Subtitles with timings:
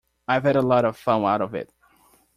[0.27, 1.71] I've had a lot of fun out of it.